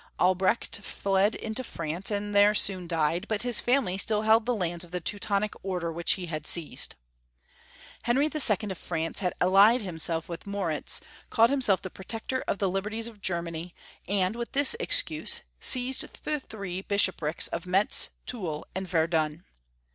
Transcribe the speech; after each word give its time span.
Albrecht 0.19 0.77
fled 0.77 1.35
into 1.35 1.63
France, 1.63 2.09
and 2.09 2.33
there 2.33 2.55
soon 2.55 2.87
died, 2.87 3.27
but 3.29 3.41
liis 3.41 3.61
family 3.61 3.99
still 3.99 4.23
held 4.23 4.47
the 4.47 4.55
lands 4.55 4.83
of 4.83 4.89
the 4.89 4.99
Teutonic 4.99 5.53
order 5.63 5.93
Avhich 5.93 6.15
he 6.15 6.25
had 6.25 6.47
seized. 6.47 6.95
Henry 8.01 8.25
II. 8.25 8.71
of 8.71 8.79
France 8.79 9.19
had 9.19 9.35
allied 9.39 9.81
himself 9.83 10.27
with 10.27 10.47
Moritz, 10.47 11.01
called 11.29 11.51
himself 11.51 11.83
the 11.83 11.91
Protector 11.91 12.43
of 12.47 12.57
the 12.57 12.67
Liberties 12.67 13.07
of 13.07 13.21
Germany, 13.21 13.75
and, 14.07 14.33
Avith 14.33 14.53
this 14.53 14.75
excuse, 14.79 15.41
seized 15.59 16.01
the 16.01 16.39
tliree 16.39 16.83
Bishoprics 16.87 17.47
of 17.49 17.67
Metz, 17.67 18.09
Toul, 18.25 18.65
and 18.73 18.87
Verdun. 18.87 19.43